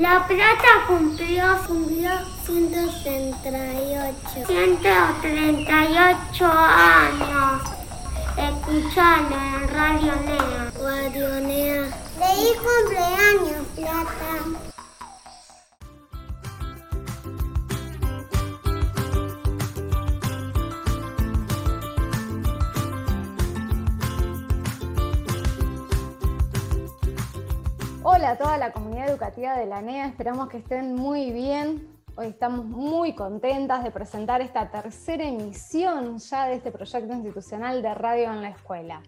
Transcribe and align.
La 0.00 0.26
Plata 0.26 0.86
cumplió, 0.86 1.44
cumplió 1.66 2.10
138. 2.46 4.46
138 4.46 6.46
años. 6.46 7.62
Escuchando 8.34 9.36
en 9.36 9.68
Radio 9.68 10.14
Nea. 10.24 10.72
Radio 10.82 11.40
Nea. 11.42 11.90
Leí 12.18 12.54
cumpleaños, 12.56 13.66
Plata. 13.76 14.69
A 28.30 28.38
toda 28.38 28.58
la 28.58 28.70
comunidad 28.70 29.08
educativa 29.08 29.58
de 29.58 29.66
la 29.66 29.82
NEA, 29.82 30.06
esperamos 30.06 30.48
que 30.48 30.58
estén 30.58 30.94
muy 30.94 31.32
bien. 31.32 31.88
Hoy 32.14 32.28
estamos 32.28 32.64
muy 32.64 33.12
contentas 33.12 33.82
de 33.82 33.90
presentar 33.90 34.40
esta 34.40 34.70
tercera 34.70 35.24
emisión 35.24 36.18
ya 36.18 36.46
de 36.46 36.54
este 36.54 36.70
proyecto 36.70 37.12
institucional 37.12 37.82
de 37.82 37.92
Radio 37.92 38.30
en 38.30 38.42
la 38.42 38.50
Escuela. 38.50 39.02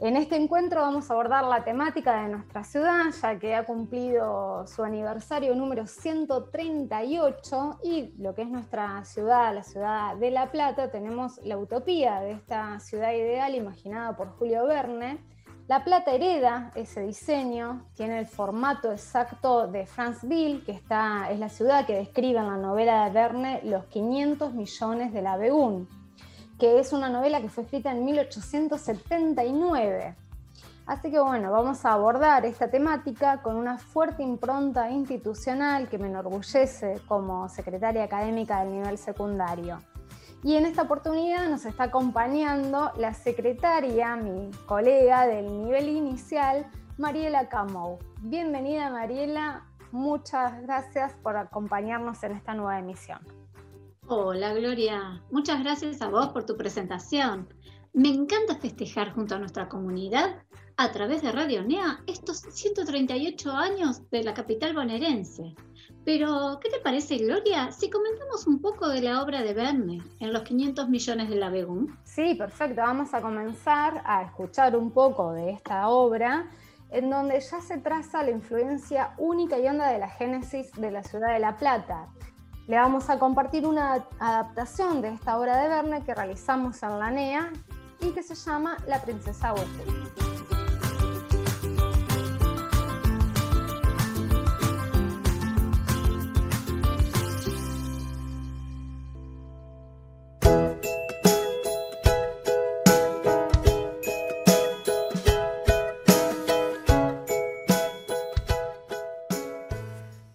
En 0.00 0.16
este 0.16 0.36
encuentro 0.36 0.82
vamos 0.82 1.08
a 1.08 1.14
abordar 1.14 1.44
la 1.44 1.64
temática 1.64 2.22
de 2.22 2.28
nuestra 2.28 2.62
ciudad, 2.62 3.04
ya 3.22 3.38
que 3.38 3.54
ha 3.54 3.64
cumplido 3.64 4.66
su 4.66 4.82
aniversario 4.82 5.54
número 5.54 5.86
138 5.86 7.78
y 7.82 8.12
lo 8.18 8.34
que 8.34 8.42
es 8.42 8.50
nuestra 8.50 9.02
ciudad, 9.06 9.54
la 9.54 9.62
ciudad 9.62 10.14
de 10.16 10.30
La 10.30 10.50
Plata, 10.50 10.90
tenemos 10.90 11.40
la 11.42 11.56
utopía 11.56 12.20
de 12.20 12.32
esta 12.32 12.80
ciudad 12.80 13.12
ideal 13.12 13.54
imaginada 13.54 14.14
por 14.14 14.28
Julio 14.36 14.66
Verne, 14.66 15.24
la 15.70 15.84
Plata 15.84 16.10
hereda 16.10 16.72
ese 16.74 17.02
diseño, 17.02 17.86
tiene 17.94 18.18
el 18.18 18.26
formato 18.26 18.90
exacto 18.90 19.68
de 19.68 19.86
Franceville, 19.86 20.64
que 20.64 20.72
está, 20.72 21.30
es 21.30 21.38
la 21.38 21.48
ciudad 21.48 21.86
que 21.86 21.94
describe 21.94 22.40
en 22.40 22.48
la 22.48 22.56
novela 22.56 23.04
de 23.04 23.12
Verne 23.12 23.60
los 23.62 23.84
500 23.84 24.52
millones 24.52 25.12
de 25.12 25.22
la 25.22 25.36
Begun, 25.36 25.88
que 26.58 26.80
es 26.80 26.92
una 26.92 27.08
novela 27.08 27.40
que 27.40 27.48
fue 27.48 27.62
escrita 27.62 27.92
en 27.92 28.04
1879. 28.04 30.16
Así 30.86 31.08
que 31.08 31.20
bueno, 31.20 31.52
vamos 31.52 31.84
a 31.84 31.92
abordar 31.92 32.44
esta 32.46 32.68
temática 32.68 33.40
con 33.40 33.54
una 33.54 33.78
fuerte 33.78 34.24
impronta 34.24 34.90
institucional 34.90 35.88
que 35.88 35.98
me 35.98 36.08
enorgullece 36.08 37.00
como 37.06 37.48
secretaria 37.48 38.02
académica 38.02 38.64
del 38.64 38.72
nivel 38.72 38.98
secundario. 38.98 39.78
Y 40.42 40.54
en 40.54 40.64
esta 40.64 40.82
oportunidad 40.82 41.50
nos 41.50 41.66
está 41.66 41.84
acompañando 41.84 42.92
la 42.96 43.12
secretaria, 43.12 44.16
mi 44.16 44.50
colega 44.64 45.26
del 45.26 45.46
nivel 45.64 45.90
inicial, 45.90 46.66
Mariela 46.96 47.50
Camou. 47.50 47.98
Bienvenida 48.22 48.88
Mariela, 48.88 49.66
muchas 49.92 50.62
gracias 50.62 51.12
por 51.22 51.36
acompañarnos 51.36 52.22
en 52.22 52.32
esta 52.32 52.54
nueva 52.54 52.78
emisión. 52.78 53.18
Hola 54.06 54.54
Gloria, 54.54 55.22
muchas 55.30 55.62
gracias 55.62 56.00
a 56.00 56.08
vos 56.08 56.28
por 56.28 56.44
tu 56.44 56.56
presentación. 56.56 57.46
Me 57.92 58.08
encanta 58.08 58.54
festejar 58.54 59.12
junto 59.14 59.34
a 59.34 59.38
nuestra 59.38 59.68
comunidad 59.68 60.36
a 60.76 60.92
través 60.92 61.22
de 61.22 61.32
Radio 61.32 61.64
NEA 61.64 62.04
estos 62.06 62.38
138 62.38 63.50
años 63.50 64.08
de 64.10 64.22
la 64.22 64.32
capital 64.32 64.74
bonaerense. 64.74 65.56
Pero, 66.04 66.60
¿qué 66.62 66.70
te 66.70 66.78
parece, 66.78 67.18
Gloria, 67.18 67.72
si 67.72 67.90
comentamos 67.90 68.46
un 68.46 68.60
poco 68.60 68.88
de 68.88 69.02
la 69.02 69.20
obra 69.20 69.42
de 69.42 69.54
Verne 69.54 70.02
en 70.20 70.32
los 70.32 70.44
500 70.44 70.88
millones 70.88 71.28
de 71.28 71.34
la 71.34 71.50
Begum? 71.50 71.88
Sí, 72.04 72.36
perfecto. 72.36 72.80
Vamos 72.80 73.12
a 73.12 73.20
comenzar 73.20 74.02
a 74.06 74.22
escuchar 74.22 74.76
un 74.76 74.92
poco 74.92 75.32
de 75.32 75.50
esta 75.50 75.88
obra, 75.88 76.48
en 76.90 77.10
donde 77.10 77.40
ya 77.40 77.60
se 77.60 77.78
traza 77.78 78.22
la 78.22 78.30
influencia 78.30 79.14
única 79.18 79.58
y 79.58 79.66
honda 79.66 79.88
de 79.88 79.98
la 79.98 80.08
génesis 80.08 80.70
de 80.72 80.92
la 80.92 81.02
ciudad 81.02 81.32
de 81.32 81.40
La 81.40 81.56
Plata. 81.56 82.06
Le 82.68 82.76
vamos 82.76 83.10
a 83.10 83.18
compartir 83.18 83.66
una 83.66 84.06
adaptación 84.20 85.02
de 85.02 85.08
esta 85.08 85.36
obra 85.40 85.60
de 85.60 85.68
Verne 85.68 86.04
que 86.04 86.14
realizamos 86.14 86.80
en 86.84 87.00
la 87.00 87.10
NEA 87.10 87.52
y 88.00 88.10
que 88.12 88.22
se 88.22 88.34
llama 88.34 88.76
La 88.86 89.02
princesa 89.02 89.50
Goku. 89.50 90.10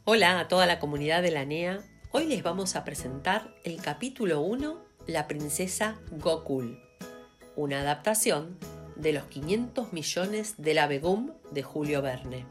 Hola 0.07 0.39
a 0.39 0.47
toda 0.47 0.65
la 0.65 0.79
comunidad 0.79 1.21
de 1.21 1.31
la 1.31 1.43
NEA. 1.43 1.83
Hoy 2.11 2.25
les 2.25 2.41
vamos 2.41 2.77
a 2.77 2.85
presentar 2.85 3.53
el 3.65 3.81
capítulo 3.81 4.39
1, 4.39 4.81
La 5.07 5.27
princesa 5.27 5.99
Gokul, 6.11 6.79
una 7.55 7.81
adaptación 7.81 8.57
de 8.95 9.13
los 9.13 9.25
500 9.25 9.93
millones 9.93 10.55
de 10.57 10.73
la 10.73 10.87
Begum 10.87 11.31
de 11.51 11.63
Julio 11.63 12.01
Verne. 12.01 12.45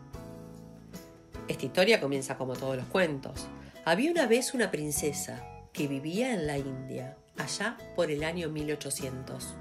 Esta 1.48 1.66
historia 1.66 2.00
comienza 2.00 2.36
como 2.36 2.54
todos 2.54 2.76
los 2.76 2.86
cuentos. 2.86 3.46
Había 3.84 4.10
una 4.10 4.26
vez 4.26 4.54
una 4.54 4.70
princesa 4.70 5.44
que 5.72 5.86
vivía 5.88 6.32
en 6.32 6.46
la 6.46 6.58
India, 6.58 7.16
allá 7.36 7.76
por 7.96 8.10
el 8.10 8.24
año 8.24 8.48
1800. 8.48 9.54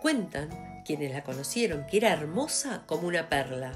Cuentan 0.00 0.82
quienes 0.84 1.12
la 1.12 1.24
conocieron 1.24 1.86
que 1.86 1.96
era 1.96 2.12
hermosa 2.12 2.82
como 2.86 3.08
una 3.08 3.28
perla 3.28 3.72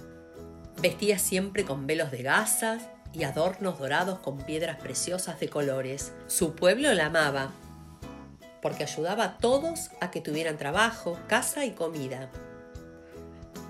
Vestía 0.81 1.19
siempre 1.19 1.65
con 1.65 1.89
velos 1.89 2.13
de 2.13 2.23
gasas 2.23 2.85
y 3.13 3.25
adornos 3.25 3.81
dorados 3.81 4.21
con 4.21 4.39
piedras 4.39 4.77
preciosas 4.77 5.41
de 5.41 5.49
colores. 5.49 6.13
Su 6.29 6.55
pueblo 6.55 6.95
la 6.95 7.07
amaba 7.07 7.51
porque 8.63 8.85
ayudaba 8.85 9.25
a 9.25 9.39
todos 9.39 9.91
a 10.01 10.11
que 10.11 10.21
tuvieran 10.21 10.57
trabajo, 10.57 11.19
casa 11.29 11.65
y 11.65 11.73
comida. 11.73 12.31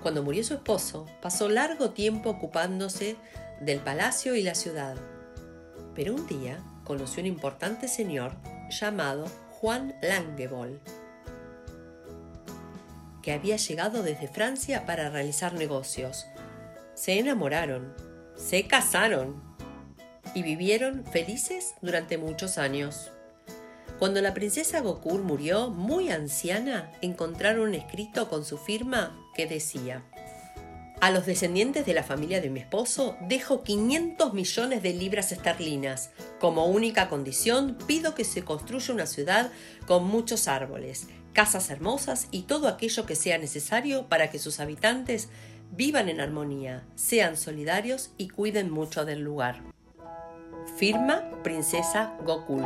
Cuando 0.01 0.23
murió 0.23 0.43
su 0.43 0.53
esposo, 0.53 1.05
pasó 1.21 1.49
largo 1.49 1.91
tiempo 1.91 2.29
ocupándose 2.29 3.15
del 3.59 3.79
palacio 3.79 4.35
y 4.35 4.43
la 4.43 4.55
ciudad. 4.55 4.95
Pero 5.93 6.15
un 6.15 6.25
día 6.27 6.63
conoció 6.83 7.21
un 7.21 7.27
importante 7.27 7.87
señor 7.87 8.35
llamado 8.69 9.25
Juan 9.51 9.95
Langebol, 10.01 10.79
que 13.21 13.33
había 13.33 13.57
llegado 13.57 14.03
desde 14.03 14.27
Francia 14.27 14.85
para 14.85 15.09
realizar 15.09 15.53
negocios 15.53 16.27
se 16.99 17.17
enamoraron, 17.17 17.93
se 18.35 18.67
casaron 18.67 19.41
y 20.33 20.43
vivieron 20.43 21.05
felices 21.05 21.75
durante 21.81 22.17
muchos 22.17 22.57
años. 22.57 23.09
Cuando 23.99 24.21
la 24.21 24.33
princesa 24.33 24.79
Gokur 24.79 25.21
murió, 25.21 25.69
muy 25.69 26.09
anciana, 26.09 26.89
encontraron 27.01 27.67
un 27.69 27.75
escrito 27.75 28.29
con 28.29 28.45
su 28.45 28.57
firma 28.57 29.13
que 29.35 29.45
decía, 29.45 30.03
a 31.01 31.11
los 31.11 31.25
descendientes 31.25 31.85
de 31.85 31.93
la 31.93 32.03
familia 32.03 32.41
de 32.41 32.49
mi 32.49 32.59
esposo 32.59 33.15
dejo 33.21 33.63
500 33.63 34.33
millones 34.33 34.83
de 34.83 34.93
libras 34.93 35.31
esterlinas. 35.31 36.11
Como 36.39 36.65
única 36.65 37.07
condición 37.07 37.77
pido 37.87 38.15
que 38.15 38.25
se 38.25 38.43
construya 38.43 38.93
una 38.93 39.05
ciudad 39.05 39.49
con 39.87 40.05
muchos 40.05 40.49
árboles, 40.49 41.07
casas 41.31 41.69
hermosas 41.69 42.27
y 42.31 42.43
todo 42.43 42.67
aquello 42.67 43.05
que 43.05 43.15
sea 43.15 43.37
necesario 43.37 44.07
para 44.07 44.29
que 44.29 44.39
sus 44.39 44.59
habitantes 44.59 45.29
vivan 45.71 46.09
en 46.09 46.19
armonía, 46.19 46.83
sean 46.95 47.37
solidarios 47.37 48.11
y 48.17 48.27
cuiden 48.27 48.69
mucho 48.69 49.05
del 49.05 49.21
lugar. 49.21 49.61
Firma 50.77 51.29
Princesa 51.43 52.17
Gokul. 52.25 52.65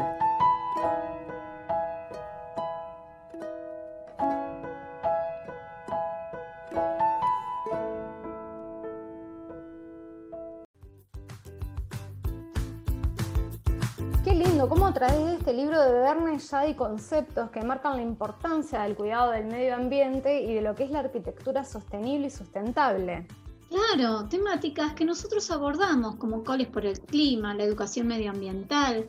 Ya 16.37 16.59
hay 16.59 16.75
conceptos 16.75 17.49
que 17.51 17.61
marcan 17.61 17.97
la 17.97 18.03
importancia 18.03 18.81
del 18.81 18.95
cuidado 18.95 19.31
del 19.31 19.45
medio 19.45 19.75
ambiente 19.75 20.41
y 20.41 20.53
de 20.53 20.61
lo 20.61 20.75
que 20.75 20.83
es 20.83 20.91
la 20.91 20.99
arquitectura 20.99 21.63
sostenible 21.63 22.27
y 22.27 22.29
sustentable. 22.29 23.27
Claro, 23.69 24.25
temáticas 24.29 24.93
que 24.93 25.05
nosotros 25.05 25.49
abordamos 25.49 26.15
como 26.17 26.43
coles 26.43 26.67
por 26.67 26.85
el 26.85 26.99
clima, 26.99 27.55
la 27.55 27.63
educación 27.63 28.07
medioambiental, 28.07 29.07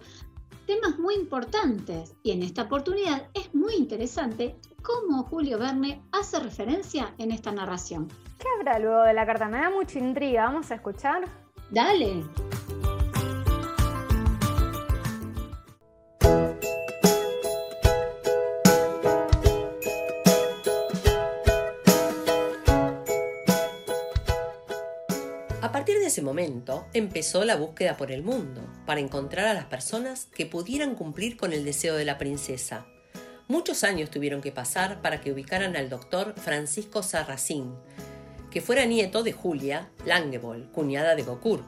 temas 0.67 0.99
muy 0.99 1.15
importantes. 1.15 2.15
Y 2.23 2.31
en 2.31 2.43
esta 2.43 2.62
oportunidad 2.62 3.29
es 3.35 3.55
muy 3.55 3.75
interesante 3.75 4.56
cómo 4.83 5.25
Julio 5.25 5.59
Verne 5.59 6.03
hace 6.12 6.41
referencia 6.41 7.15
en 7.19 7.33
esta 7.33 7.53
narración. 7.53 8.09
¿Qué 8.39 8.47
habrá 8.59 8.79
luego 8.79 9.03
de 9.03 9.12
la 9.12 9.27
carta? 9.27 9.49
Me 9.49 9.59
da 9.59 9.71
mucha 9.71 9.99
intriga, 9.99 10.45
vamos 10.45 10.71
a 10.71 10.77
escuchar. 10.77 11.25
Dale. 11.71 12.25
Ese 26.14 26.22
momento 26.22 26.87
empezó 26.94 27.44
la 27.44 27.56
búsqueda 27.56 27.96
por 27.96 28.12
el 28.12 28.22
mundo, 28.22 28.61
para 28.87 29.00
encontrar 29.00 29.49
a 29.49 29.55
las 29.55 29.64
personas 29.64 30.28
que 30.32 30.46
pudieran 30.46 30.94
cumplir 30.94 31.37
con 31.37 31.52
el 31.52 31.64
deseo 31.64 31.96
de 31.96 32.05
la 32.05 32.19
princesa. 32.19 32.87
Muchos 33.49 33.82
años 33.82 34.11
tuvieron 34.11 34.40
que 34.40 34.52
pasar 34.52 35.02
para 35.02 35.20
que 35.20 35.32
ubicaran 35.32 35.75
al 35.75 35.90
doctor 35.90 36.34
Francisco 36.37 37.02
Sarracín, 37.02 37.75
que 38.52 38.61
fuera 38.61 38.84
nieto 38.84 39.25
de 39.25 39.32
Julia 39.32 39.90
Langebol, 40.06 40.70
cuñada 40.70 41.16
de 41.16 41.25
Gokul. 41.25 41.64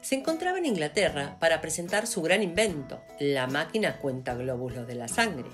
Se 0.00 0.14
encontraba 0.14 0.56
en 0.56 0.64
Inglaterra 0.64 1.36
para 1.38 1.60
presentar 1.60 2.06
su 2.06 2.22
gran 2.22 2.42
invento, 2.42 3.02
la 3.18 3.46
máquina 3.46 3.98
cuenta 3.98 4.34
glóbulos 4.36 4.86
de 4.86 4.94
la 4.94 5.08
sangre, 5.08 5.50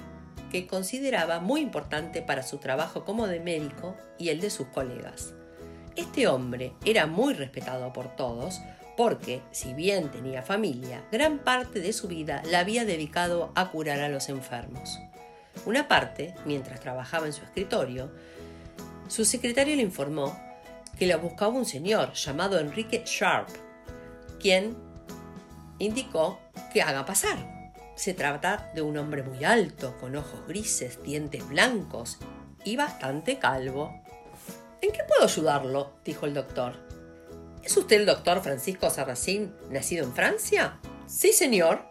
que 0.52 0.68
consideraba 0.68 1.40
muy 1.40 1.60
importante 1.60 2.22
para 2.22 2.44
su 2.44 2.58
trabajo 2.58 3.04
como 3.04 3.26
de 3.26 3.40
médico 3.40 3.96
y 4.16 4.28
el 4.28 4.40
de 4.40 4.50
sus 4.50 4.68
colegas. 4.68 5.34
Este 5.96 6.28
hombre 6.28 6.74
era 6.84 7.06
muy 7.06 7.34
respetado 7.34 7.92
por 7.92 8.14
todos 8.16 8.60
porque, 8.96 9.42
si 9.50 9.74
bien 9.74 10.10
tenía 10.10 10.42
familia, 10.42 11.02
gran 11.10 11.38
parte 11.38 11.80
de 11.80 11.92
su 11.92 12.08
vida 12.08 12.42
la 12.50 12.60
había 12.60 12.84
dedicado 12.84 13.50
a 13.54 13.70
curar 13.70 14.00
a 14.00 14.08
los 14.08 14.28
enfermos. 14.28 14.98
Una 15.64 15.88
parte, 15.88 16.34
mientras 16.44 16.80
trabajaba 16.80 17.26
en 17.26 17.32
su 17.32 17.42
escritorio, 17.44 18.10
su 19.08 19.24
secretario 19.24 19.76
le 19.76 19.82
informó 19.82 20.38
que 20.98 21.06
la 21.06 21.16
buscaba 21.16 21.52
un 21.52 21.66
señor 21.66 22.12
llamado 22.12 22.58
Enrique 22.58 23.02
Sharp, 23.04 23.48
quien 24.40 24.76
indicó 25.78 26.40
que 26.72 26.82
haga 26.82 27.04
pasar. 27.04 27.36
Se 27.94 28.14
trata 28.14 28.70
de 28.74 28.82
un 28.82 28.96
hombre 28.98 29.22
muy 29.22 29.44
alto, 29.44 29.96
con 29.98 30.16
ojos 30.16 30.46
grises, 30.46 31.02
dientes 31.02 31.46
blancos 31.48 32.18
y 32.64 32.76
bastante 32.76 33.38
calvo. 33.38 34.02
¿En 34.80 34.92
qué 34.92 35.00
puedo 35.08 35.24
ayudarlo? 35.24 35.92
dijo 36.04 36.26
el 36.26 36.34
doctor. 36.34 36.74
¿Es 37.62 37.76
usted 37.76 37.96
el 37.96 38.06
doctor 38.06 38.42
Francisco 38.42 38.90
Sarracín, 38.90 39.54
nacido 39.70 40.04
en 40.04 40.12
Francia? 40.12 40.78
Sí, 41.06 41.32
señor. 41.32 41.82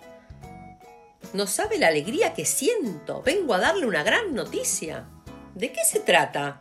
No 1.34 1.48
sabe 1.48 1.78
la 1.78 1.88
alegría 1.88 2.34
que 2.34 2.46
siento. 2.46 3.22
Vengo 3.24 3.54
a 3.54 3.60
darle 3.60 3.86
una 3.86 4.04
gran 4.04 4.34
noticia. 4.34 5.06
¿De 5.54 5.72
qué 5.72 5.84
se 5.84 6.00
trata? 6.00 6.60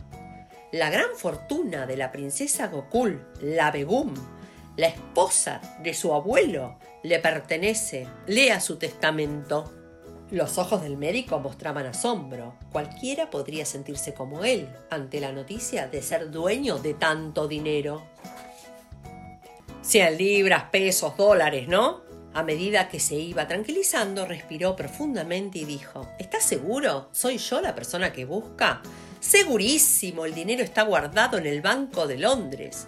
La 0.72 0.90
gran 0.90 1.14
fortuna 1.16 1.86
de 1.86 1.96
la 1.96 2.10
princesa 2.10 2.66
Gokul, 2.66 3.24
la 3.40 3.70
Begum, 3.70 4.14
la 4.76 4.88
esposa 4.88 5.60
de 5.84 5.94
su 5.94 6.12
abuelo, 6.12 6.78
le 7.04 7.20
pertenece. 7.20 8.08
Lea 8.26 8.60
su 8.60 8.78
testamento. 8.78 9.72
Los 10.30 10.56
ojos 10.56 10.82
del 10.82 10.96
médico 10.96 11.38
mostraban 11.38 11.86
asombro. 11.86 12.54
Cualquiera 12.72 13.30
podría 13.30 13.66
sentirse 13.66 14.14
como 14.14 14.42
él 14.44 14.68
ante 14.90 15.20
la 15.20 15.32
noticia 15.32 15.86
de 15.86 16.00
ser 16.00 16.30
dueño 16.30 16.78
de 16.78 16.94
tanto 16.94 17.46
dinero. 17.46 18.02
Sean 19.82 20.16
libras, 20.16 20.64
pesos, 20.70 21.16
dólares, 21.16 21.68
¿no? 21.68 22.02
A 22.32 22.42
medida 22.42 22.88
que 22.88 22.98
se 22.98 23.16
iba 23.16 23.46
tranquilizando, 23.46 24.26
respiró 24.26 24.74
profundamente 24.74 25.58
y 25.58 25.66
dijo, 25.66 26.08
¿Estás 26.18 26.42
seguro? 26.42 27.10
¿Soy 27.12 27.36
yo 27.36 27.60
la 27.60 27.74
persona 27.74 28.12
que 28.12 28.24
busca? 28.24 28.82
Segurísimo, 29.20 30.24
el 30.24 30.34
dinero 30.34 30.64
está 30.64 30.82
guardado 30.82 31.36
en 31.38 31.46
el 31.46 31.60
Banco 31.60 32.06
de 32.06 32.18
Londres. 32.18 32.86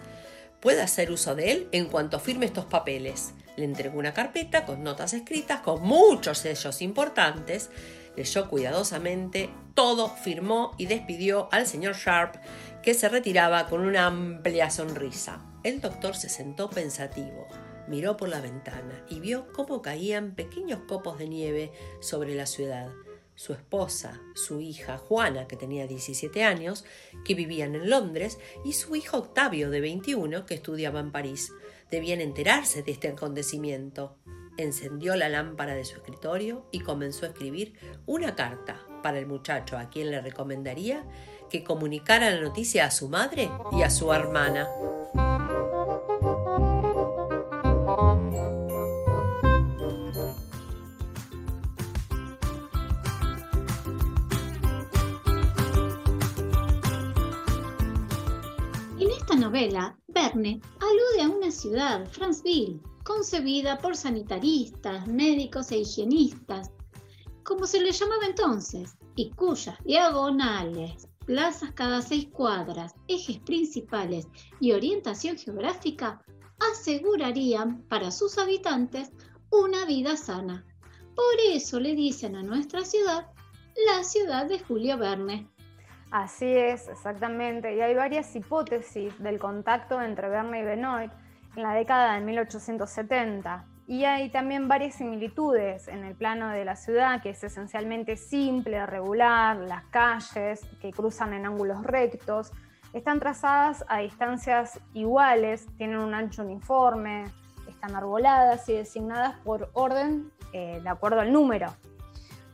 Puede 0.58 0.80
hacer 0.80 1.12
uso 1.12 1.34
de 1.34 1.52
él 1.52 1.68
en 1.72 1.86
cuanto 1.86 2.18
firme 2.18 2.46
estos 2.46 2.64
papeles. 2.64 3.34
Le 3.56 3.64
entregó 3.64 3.98
una 3.98 4.12
carpeta 4.12 4.64
con 4.64 4.82
notas 4.82 5.14
escritas, 5.14 5.60
con 5.60 5.82
muchos 5.82 6.38
sellos 6.38 6.82
importantes. 6.82 7.70
Leyó 8.16 8.48
cuidadosamente 8.48 9.50
todo, 9.74 10.08
firmó 10.08 10.74
y 10.78 10.86
despidió 10.86 11.48
al 11.52 11.66
señor 11.66 11.96
Sharp, 11.96 12.36
que 12.82 12.94
se 12.94 13.08
retiraba 13.08 13.66
con 13.66 13.80
una 13.80 14.06
amplia 14.06 14.70
sonrisa. 14.70 15.44
El 15.62 15.80
doctor 15.80 16.16
se 16.16 16.28
sentó 16.28 16.70
pensativo, 16.70 17.48
miró 17.88 18.16
por 18.16 18.28
la 18.28 18.40
ventana 18.40 19.04
y 19.08 19.20
vio 19.20 19.48
cómo 19.52 19.82
caían 19.82 20.34
pequeños 20.34 20.80
copos 20.86 21.18
de 21.18 21.28
nieve 21.28 21.72
sobre 22.00 22.34
la 22.34 22.46
ciudad 22.46 22.90
su 23.36 23.52
esposa, 23.52 24.20
su 24.34 24.60
hija 24.60 24.98
Juana, 24.98 25.46
que 25.46 25.56
tenía 25.56 25.86
17 25.86 26.42
años, 26.42 26.84
que 27.24 27.34
vivían 27.34 27.76
en 27.76 27.88
Londres, 27.88 28.38
y 28.64 28.72
su 28.72 28.96
hijo 28.96 29.18
Octavio, 29.18 29.70
de 29.70 29.80
21, 29.80 30.44
que 30.44 30.54
estudiaba 30.54 30.98
en 30.98 31.12
París 31.12 31.52
debían 31.90 32.20
enterarse 32.20 32.82
de 32.82 32.92
este 32.92 33.08
acontecimiento. 33.08 34.16
Encendió 34.56 35.16
la 35.16 35.28
lámpara 35.28 35.74
de 35.74 35.84
su 35.84 35.96
escritorio 35.96 36.66
y 36.72 36.80
comenzó 36.80 37.26
a 37.26 37.28
escribir 37.28 37.74
una 38.06 38.34
carta 38.34 38.86
para 39.02 39.18
el 39.18 39.26
muchacho 39.26 39.76
a 39.76 39.90
quien 39.90 40.10
le 40.10 40.20
recomendaría 40.20 41.04
que 41.50 41.62
comunicara 41.62 42.30
la 42.30 42.40
noticia 42.40 42.86
a 42.86 42.90
su 42.90 43.08
madre 43.08 43.50
y 43.72 43.82
a 43.82 43.90
su 43.90 44.12
hermana. 44.12 44.66
Alude 60.80 61.22
a 61.22 61.28
una 61.28 61.50
ciudad, 61.50 62.06
Franceville, 62.10 62.80
concebida 63.04 63.78
por 63.78 63.96
sanitaristas, 63.96 65.06
médicos 65.06 65.70
e 65.72 65.78
higienistas, 65.78 66.70
como 67.44 67.66
se 67.66 67.80
le 67.80 67.92
llamaba 67.92 68.26
entonces, 68.26 68.96
y 69.14 69.30
cuyas 69.30 69.76
diagonales, 69.84 71.08
plazas 71.24 71.72
cada 71.72 72.02
seis 72.02 72.28
cuadras, 72.32 72.94
ejes 73.08 73.38
principales 73.40 74.26
y 74.60 74.72
orientación 74.72 75.36
geográfica 75.36 76.22
asegurarían 76.72 77.82
para 77.88 78.10
sus 78.10 78.38
habitantes 78.38 79.10
una 79.50 79.84
vida 79.84 80.16
sana. 80.16 80.64
Por 81.14 81.40
eso 81.52 81.80
le 81.80 81.94
dicen 81.94 82.36
a 82.36 82.42
nuestra 82.42 82.84
ciudad 82.84 83.30
la 83.86 84.04
ciudad 84.04 84.46
de 84.46 84.58
Julio 84.58 84.98
Verne. 84.98 85.48
Así 86.16 86.46
es, 86.56 86.88
exactamente. 86.88 87.76
Y 87.76 87.82
hay 87.82 87.94
varias 87.94 88.34
hipótesis 88.34 89.22
del 89.22 89.38
contacto 89.38 90.00
entre 90.00 90.30
Verne 90.30 90.60
y 90.60 90.62
Benoit 90.62 91.12
en 91.54 91.62
la 91.62 91.74
década 91.74 92.14
de 92.14 92.22
1870. 92.22 93.66
Y 93.86 94.04
hay 94.04 94.30
también 94.30 94.66
varias 94.66 94.94
similitudes 94.94 95.88
en 95.88 96.04
el 96.04 96.14
plano 96.14 96.48
de 96.48 96.64
la 96.64 96.74
ciudad, 96.74 97.20
que 97.20 97.28
es 97.28 97.44
esencialmente 97.44 98.16
simple, 98.16 98.86
regular, 98.86 99.58
las 99.58 99.84
calles 99.88 100.66
que 100.80 100.90
cruzan 100.90 101.34
en 101.34 101.44
ángulos 101.44 101.84
rectos, 101.84 102.50
están 102.94 103.20
trazadas 103.20 103.84
a 103.86 103.98
distancias 103.98 104.80
iguales, 104.94 105.66
tienen 105.76 105.98
un 105.98 106.14
ancho 106.14 106.44
uniforme, 106.44 107.24
están 107.68 107.94
arboladas 107.94 108.66
y 108.70 108.72
designadas 108.72 109.34
por 109.44 109.68
orden 109.74 110.32
eh, 110.54 110.80
de 110.82 110.88
acuerdo 110.88 111.20
al 111.20 111.30
número. 111.30 111.74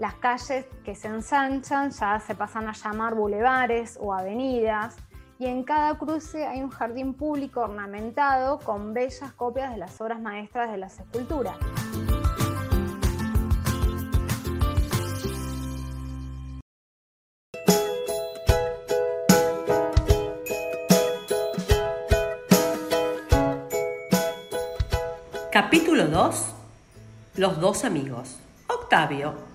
Las 0.03 0.15
calles 0.15 0.67
que 0.85 0.97
se 0.97 1.07
ensanchan 1.07 1.93
ya 1.93 2.19
se 2.19 2.35
pasan 2.35 2.69
a 2.69 2.73
llamar 2.73 3.15
bulevares 3.15 3.97
o 4.01 4.13
avenidas 4.13 4.97
y 5.39 5.47
en 5.47 5.63
cada 5.63 5.97
cruce 5.97 6.45
hay 6.45 6.61
un 6.61 6.71
jardín 6.71 7.15
público 7.15 7.61
ornamentado 7.61 8.59
con 8.59 8.95
bellas 8.95 9.33
copias 9.35 9.71
de 9.71 9.77
las 9.77 10.01
obras 10.01 10.21
maestras 10.21 10.73
de 10.73 10.79
las 10.79 10.99
esculturas. 10.99 11.55
Capítulo 25.53 26.09
2. 26.09 26.55
Los 27.37 27.61
dos 27.61 27.85
amigos. 27.85 28.41
Octavio 28.67 29.52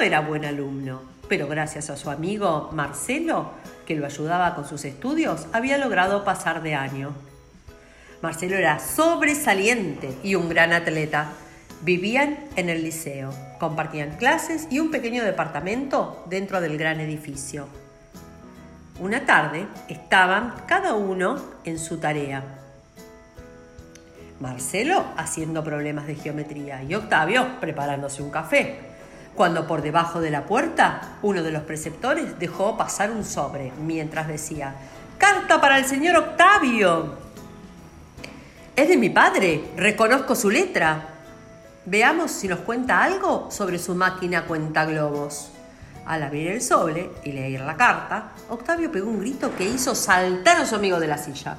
era 0.00 0.20
buen 0.20 0.44
alumno, 0.44 1.02
pero 1.28 1.48
gracias 1.48 1.90
a 1.90 1.96
su 1.96 2.10
amigo 2.10 2.70
Marcelo, 2.72 3.50
que 3.86 3.96
lo 3.96 4.06
ayudaba 4.06 4.54
con 4.54 4.66
sus 4.66 4.84
estudios, 4.84 5.46
había 5.52 5.78
logrado 5.78 6.24
pasar 6.24 6.62
de 6.62 6.74
año. 6.74 7.12
Marcelo 8.22 8.56
era 8.56 8.78
sobresaliente 8.78 10.16
y 10.22 10.34
un 10.34 10.48
gran 10.48 10.72
atleta. 10.72 11.32
Vivían 11.82 12.38
en 12.56 12.68
el 12.68 12.82
liceo, 12.82 13.32
compartían 13.60 14.16
clases 14.16 14.66
y 14.70 14.80
un 14.80 14.90
pequeño 14.90 15.24
departamento 15.24 16.24
dentro 16.28 16.60
del 16.60 16.76
gran 16.76 17.00
edificio. 17.00 17.68
Una 18.98 19.24
tarde 19.26 19.66
estaban 19.88 20.54
cada 20.66 20.94
uno 20.94 21.40
en 21.64 21.78
su 21.78 21.98
tarea. 21.98 22.42
Marcelo 24.40 25.04
haciendo 25.16 25.62
problemas 25.62 26.06
de 26.06 26.16
geometría 26.16 26.82
y 26.82 26.94
Octavio 26.94 27.60
preparándose 27.60 28.22
un 28.22 28.30
café. 28.30 28.87
Cuando 29.38 29.68
por 29.68 29.82
debajo 29.82 30.20
de 30.20 30.32
la 30.32 30.46
puerta 30.46 31.00
uno 31.22 31.44
de 31.44 31.52
los 31.52 31.62
preceptores 31.62 32.40
dejó 32.40 32.76
pasar 32.76 33.12
un 33.12 33.24
sobre 33.24 33.70
mientras 33.80 34.26
decía, 34.26 34.74
Carta 35.16 35.60
para 35.60 35.78
el 35.78 35.84
señor 35.84 36.16
Octavio. 36.16 37.14
Es 38.74 38.88
de 38.88 38.96
mi 38.96 39.10
padre, 39.10 39.70
reconozco 39.76 40.34
su 40.34 40.50
letra. 40.50 41.10
Veamos 41.86 42.32
si 42.32 42.48
nos 42.48 42.58
cuenta 42.58 43.00
algo 43.00 43.48
sobre 43.52 43.78
su 43.78 43.94
máquina 43.94 44.42
cuenta 44.42 44.84
globos. 44.86 45.50
Al 46.04 46.24
abrir 46.24 46.48
el 46.48 46.60
sobre 46.60 47.08
y 47.22 47.30
leer 47.30 47.60
la 47.60 47.76
carta, 47.76 48.32
Octavio 48.48 48.90
pegó 48.90 49.08
un 49.08 49.20
grito 49.20 49.54
que 49.54 49.62
hizo 49.62 49.94
saltar 49.94 50.56
a 50.56 50.66
su 50.66 50.74
amigo 50.74 50.98
de 50.98 51.06
la 51.06 51.16
silla. 51.16 51.58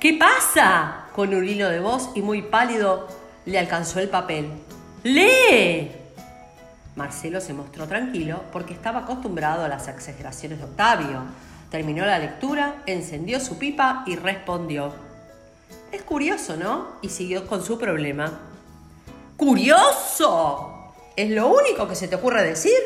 ¿Qué 0.00 0.14
pasa? 0.14 1.04
con 1.14 1.32
un 1.32 1.48
hilo 1.48 1.68
de 1.68 1.78
voz 1.78 2.10
y 2.16 2.22
muy 2.22 2.42
pálido 2.42 3.06
le 3.44 3.60
alcanzó 3.60 4.00
el 4.00 4.08
papel. 4.08 4.50
¡Lee! 5.04 6.01
Marcelo 6.94 7.40
se 7.40 7.54
mostró 7.54 7.86
tranquilo 7.86 8.42
porque 8.52 8.74
estaba 8.74 9.00
acostumbrado 9.00 9.64
a 9.64 9.68
las 9.68 9.88
exageraciones 9.88 10.58
de 10.58 10.64
Octavio. 10.64 11.22
Terminó 11.70 12.04
la 12.04 12.18
lectura, 12.18 12.82
encendió 12.86 13.40
su 13.40 13.58
pipa 13.58 14.04
y 14.06 14.16
respondió. 14.16 14.92
Es 15.90 16.02
curioso, 16.02 16.56
¿no? 16.56 16.88
Y 17.00 17.08
siguió 17.08 17.46
con 17.46 17.64
su 17.64 17.78
problema. 17.78 18.40
¡Curioso! 19.36 20.92
¿Es 21.16 21.30
lo 21.30 21.48
único 21.48 21.88
que 21.88 21.94
se 21.94 22.08
te 22.08 22.16
ocurre 22.16 22.42
decir? 22.42 22.78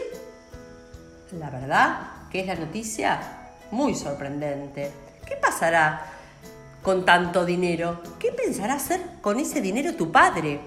La 1.33 1.51
verdad 1.51 1.99
que 2.31 2.41
es 2.41 2.47
la 2.47 2.55
noticia 2.55 3.21
muy 3.73 3.95
sorprendente. 3.95 4.93
¿Qué 5.27 5.37
pasará 5.37 6.07
con 6.83 7.05
tanto 7.05 7.45
dinero? 7.45 8.01
¿Qué 8.19 8.31
pensará 8.31 8.75
hacer 8.75 9.01
con 9.21 9.41
ese 9.41 9.61
dinero 9.61 9.95
tu 9.95 10.13
padre? 10.13 10.61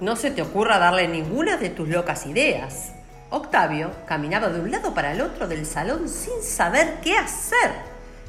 No 0.00 0.16
se 0.16 0.30
te 0.30 0.42
ocurra 0.42 0.78
darle 0.78 1.06
ninguna 1.06 1.56
de 1.56 1.70
tus 1.70 1.88
locas 1.88 2.26
ideas. 2.26 2.92
Octavio 3.30 3.90
caminaba 4.06 4.48
de 4.48 4.60
un 4.60 4.70
lado 4.70 4.92
para 4.92 5.12
el 5.12 5.20
otro 5.20 5.46
del 5.46 5.66
salón 5.66 6.08
sin 6.08 6.42
saber 6.42 6.98
qué 7.02 7.16
hacer. 7.16 7.70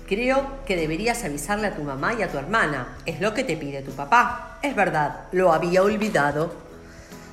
Creo 0.07 0.63
que 0.65 0.75
deberías 0.75 1.24
avisarle 1.24 1.67
a 1.67 1.75
tu 1.75 1.81
mamá 1.81 2.13
y 2.13 2.22
a 2.22 2.29
tu 2.29 2.38
hermana. 2.38 2.98
Es 3.05 3.19
lo 3.19 3.34
que 3.34 3.43
te 3.43 3.57
pide 3.57 3.81
tu 3.81 3.91
papá. 3.91 4.60
Es 4.62 4.75
verdad, 4.75 5.22
lo 5.31 5.51
había 5.51 5.81
olvidado. 5.81 6.53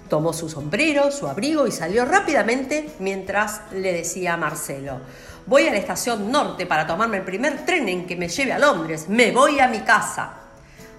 Tomó 0.09 0.33
su 0.33 0.49
sombrero, 0.49 1.11
su 1.11 1.29
abrigo 1.29 1.67
y 1.67 1.73
salió 1.73 2.07
rápidamente 2.07 2.91
mientras 2.99 3.61
le 3.73 3.93
decía 3.93 4.35
a 4.35 4.37
Marcelo, 4.39 5.01
voy 5.47 5.67
a 5.69 5.73
la 5.73 5.79
estación 5.79 6.31
norte 6.31 6.67
para 6.67 6.87
tomarme 6.87 7.19
el 7.19 7.25
primer 7.25 7.65
tren 7.65 7.89
en 7.89 8.07
que 8.07 8.17
me 8.17 8.29
lleve 8.29 8.53
a 8.53 8.59
Londres. 8.59 9.07
Me 9.09 9.31
voy 9.31 9.61
a 9.61 9.69
mi 9.69 9.81
casa. 9.81 10.35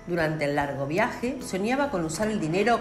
Durante 0.06 0.46
el 0.46 0.56
largo 0.56 0.86
viaje 0.86 1.38
soñaba 1.48 1.90
con 1.90 2.06
usar 2.06 2.28
el 2.28 2.40
dinero 2.40 2.80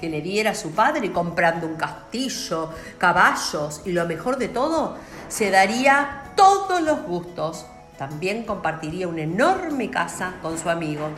que 0.00 0.08
le 0.08 0.20
diera 0.20 0.52
a 0.52 0.54
su 0.54 0.72
padre 0.72 1.12
comprando 1.12 1.66
un 1.66 1.76
castillo, 1.76 2.70
caballos 2.98 3.82
y 3.84 3.92
lo 3.92 4.06
mejor 4.06 4.38
de 4.38 4.48
todo, 4.48 4.96
se 5.28 5.50
daría 5.50 6.32
todos 6.36 6.80
los 6.80 7.02
gustos. 7.02 7.66
También 7.98 8.44
compartiría 8.44 9.08
una 9.08 9.22
enorme 9.22 9.90
casa 9.90 10.34
con 10.40 10.56
su 10.58 10.70
amigo. 10.70 11.08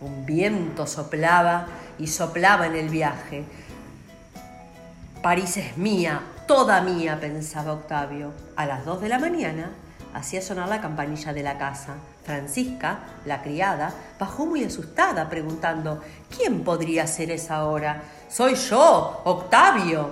Un 0.00 0.26
viento 0.26 0.86
soplaba 0.86 1.66
y 1.98 2.08
soplaba 2.08 2.66
en 2.66 2.74
el 2.74 2.88
viaje. 2.88 3.44
París 5.22 5.56
es 5.56 5.76
mía, 5.76 6.20
toda 6.48 6.80
mía, 6.80 7.18
pensaba 7.20 7.72
Octavio. 7.72 8.32
A 8.56 8.66
las 8.66 8.84
dos 8.84 9.00
de 9.00 9.08
la 9.08 9.20
mañana 9.20 9.70
hacía 10.12 10.42
sonar 10.42 10.68
la 10.68 10.80
campanilla 10.80 11.32
de 11.32 11.44
la 11.44 11.58
casa. 11.58 11.94
Francisca, 12.24 13.00
la 13.24 13.42
criada, 13.42 13.92
bajó 14.18 14.46
muy 14.46 14.64
asustada, 14.64 15.28
preguntando 15.28 16.00
¿Quién 16.34 16.62
podría 16.62 17.06
ser 17.06 17.30
esa 17.30 17.64
hora? 17.64 18.02
Soy 18.28 18.54
yo, 18.54 19.22
Octavio. 19.24 20.10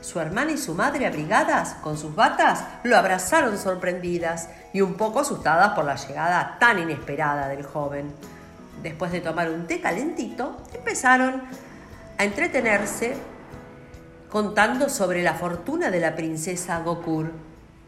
Su 0.00 0.20
hermana 0.20 0.52
y 0.52 0.58
su 0.58 0.74
madre, 0.74 1.06
abrigadas 1.06 1.76
con 1.82 1.96
sus 1.96 2.14
batas, 2.14 2.64
lo 2.82 2.96
abrazaron 2.96 3.56
sorprendidas 3.56 4.50
y 4.74 4.82
un 4.82 4.94
poco 4.94 5.20
asustadas 5.20 5.70
por 5.70 5.86
la 5.86 5.96
llegada 5.96 6.58
tan 6.60 6.78
inesperada 6.78 7.48
del 7.48 7.64
joven. 7.64 8.12
Después 8.82 9.12
de 9.12 9.22
tomar 9.22 9.50
un 9.50 9.66
té 9.66 9.80
calentito, 9.80 10.58
empezaron 10.74 11.42
a 12.18 12.24
entretenerse 12.24 13.16
contando 14.28 14.90
sobre 14.90 15.22
la 15.22 15.34
fortuna 15.34 15.90
de 15.90 16.00
la 16.00 16.14
princesa 16.16 16.80
Gokur. 16.80 17.32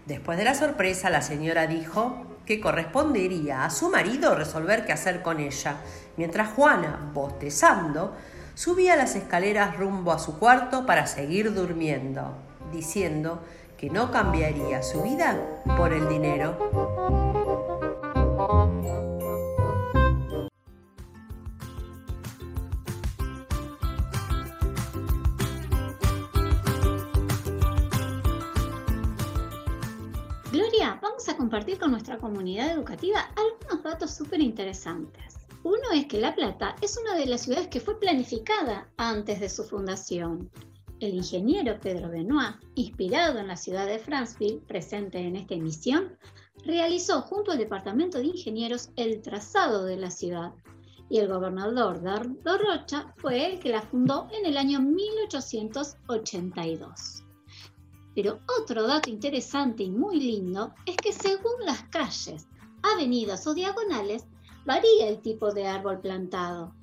Después 0.06 0.38
de 0.38 0.44
la 0.44 0.54
sorpresa, 0.54 1.10
la 1.10 1.20
señora 1.20 1.66
dijo 1.66 2.35
que 2.46 2.60
correspondería 2.60 3.64
a 3.64 3.70
su 3.70 3.90
marido 3.90 4.34
resolver 4.34 4.86
qué 4.86 4.92
hacer 4.92 5.22
con 5.22 5.40
ella, 5.40 5.76
mientras 6.16 6.50
Juana, 6.50 7.10
bostezando, 7.12 8.14
subía 8.54 8.96
las 8.96 9.16
escaleras 9.16 9.76
rumbo 9.76 10.12
a 10.12 10.18
su 10.18 10.38
cuarto 10.38 10.86
para 10.86 11.06
seguir 11.06 11.52
durmiendo, 11.52 12.34
diciendo 12.72 13.42
que 13.76 13.90
no 13.90 14.10
cambiaría 14.10 14.82
su 14.82 15.02
vida 15.02 15.36
por 15.76 15.92
el 15.92 16.08
dinero. 16.08 17.25
Vamos 31.02 31.28
a 31.28 31.36
compartir 31.36 31.78
con 31.78 31.90
nuestra 31.90 32.18
comunidad 32.18 32.70
educativa 32.70 33.20
algunos 33.36 33.82
datos 33.82 34.14
súper 34.14 34.40
interesantes. 34.40 35.38
Uno 35.64 35.90
es 35.92 36.06
que 36.06 36.20
La 36.20 36.34
Plata 36.34 36.76
es 36.80 36.96
una 36.96 37.16
de 37.16 37.26
las 37.26 37.42
ciudades 37.42 37.68
que 37.68 37.80
fue 37.80 37.98
planificada 37.98 38.88
antes 38.96 39.40
de 39.40 39.48
su 39.48 39.64
fundación. 39.64 40.50
El 41.00 41.14
ingeniero 41.14 41.80
Pedro 41.80 42.10
Benoit, 42.10 42.54
inspirado 42.74 43.38
en 43.38 43.48
la 43.48 43.56
ciudad 43.56 43.86
de 43.86 43.98
Franceville, 43.98 44.62
presente 44.66 45.18
en 45.18 45.36
esta 45.36 45.54
emisión, 45.54 46.16
realizó 46.64 47.22
junto 47.22 47.50
al 47.50 47.58
Departamento 47.58 48.18
de 48.18 48.26
Ingenieros 48.26 48.90
el 48.96 49.22
trazado 49.22 49.84
de 49.84 49.96
la 49.96 50.10
ciudad 50.10 50.52
y 51.08 51.18
el 51.18 51.28
gobernador 51.28 52.02
Dardo 52.02 52.58
Rocha 52.58 53.14
fue 53.16 53.52
el 53.52 53.60
que 53.60 53.70
la 53.70 53.82
fundó 53.82 54.28
en 54.32 54.46
el 54.46 54.56
año 54.56 54.80
1882. 54.80 57.25
Pero 58.16 58.40
otro 58.58 58.86
dato 58.86 59.10
interesante 59.10 59.82
y 59.82 59.90
muy 59.90 60.18
lindo 60.18 60.74
es 60.86 60.96
que 60.96 61.12
según 61.12 61.52
las 61.66 61.82
calles, 61.84 62.48
avenidas 62.82 63.46
o 63.46 63.52
diagonales, 63.52 64.24
varía 64.64 65.06
el 65.06 65.20
tipo 65.20 65.52
de 65.52 65.66
árbol 65.66 66.00
plantado. 66.00 66.74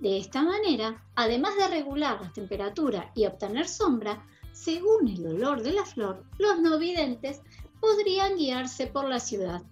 De 0.00 0.16
esta 0.16 0.42
manera, 0.42 1.04
además 1.14 1.56
de 1.56 1.68
regular 1.68 2.22
la 2.22 2.32
temperatura 2.32 3.12
y 3.14 3.26
obtener 3.26 3.68
sombra, 3.68 4.26
según 4.52 5.08
el 5.08 5.26
olor 5.26 5.62
de 5.62 5.72
la 5.72 5.84
flor, 5.84 6.24
los 6.38 6.58
no 6.58 6.78
videntes 6.78 7.42
podrían 7.80 8.36
guiarse 8.36 8.86
por 8.86 9.06
la 9.06 9.20
ciudad 9.20 9.62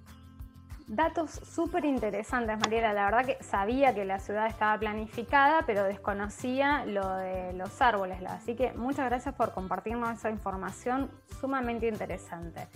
Datos 0.88 1.32
súper 1.32 1.84
interesantes, 1.84 2.56
Mariela. 2.60 2.92
La 2.92 3.06
verdad 3.06 3.26
que 3.26 3.42
sabía 3.42 3.92
que 3.92 4.04
la 4.04 4.20
ciudad 4.20 4.46
estaba 4.46 4.78
planificada, 4.78 5.62
pero 5.66 5.82
desconocía 5.82 6.84
lo 6.86 7.16
de 7.16 7.52
los 7.54 7.82
árboles. 7.82 8.18
Así 8.28 8.54
que 8.54 8.72
muchas 8.72 9.06
gracias 9.06 9.34
por 9.34 9.52
compartirnos 9.52 10.16
esa 10.16 10.30
información 10.30 11.10
sumamente 11.40 11.88
interesante. 11.88 12.68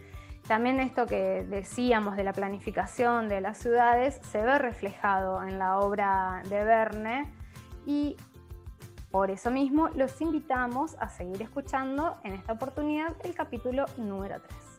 También 0.48 0.80
esto 0.80 1.06
que 1.06 1.46
decíamos 1.48 2.16
de 2.16 2.24
la 2.24 2.32
planificación 2.32 3.28
de 3.28 3.40
las 3.40 3.58
ciudades 3.58 4.18
se 4.32 4.42
ve 4.42 4.58
reflejado 4.58 5.44
en 5.44 5.60
la 5.60 5.78
obra 5.78 6.42
de 6.48 6.64
Verne 6.64 7.32
y 7.86 8.16
por 9.12 9.30
eso 9.30 9.52
mismo 9.52 9.88
los 9.90 10.20
invitamos 10.20 10.96
a 10.98 11.08
seguir 11.08 11.42
escuchando 11.42 12.16
en 12.24 12.32
esta 12.32 12.54
oportunidad 12.54 13.14
el 13.22 13.34
capítulo 13.34 13.86
número 13.96 14.40
3. 14.40 14.69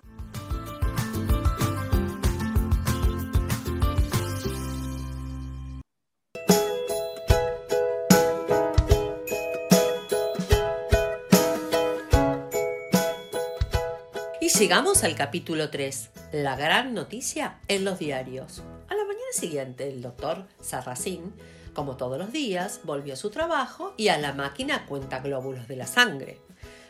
Llegamos 14.62 15.04
al 15.04 15.16
capítulo 15.16 15.72
3, 15.72 16.12
la 16.34 16.56
gran 16.56 16.94
noticia 16.94 17.58
en 17.68 17.84
los 17.84 17.98
diarios. 17.98 18.62
A 18.90 18.94
la 18.94 19.06
mañana 19.06 19.32
siguiente, 19.34 19.90
el 19.90 20.04
doctor 20.04 20.46
Sarracín, 20.62 21.34
como 21.74 21.98
todos 21.98 22.20
los 22.20 22.32
días, 22.32 22.82
volvió 22.84 23.16
a 23.16 23.18
su 23.18 23.32
trabajo 23.32 23.96
y 23.98 24.10
a 24.10 24.20
la 24.20 24.34
máquina 24.34 24.86
cuenta 24.86 25.20
glóbulos 25.20 25.68
de 25.68 25.78
la 25.78 25.88
sangre. 25.88 26.42